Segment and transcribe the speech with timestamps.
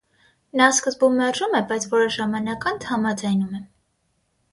[0.59, 3.63] Նա սկզբում մերժում է, բայց որոշ ժամանակ անց համաձայնում է։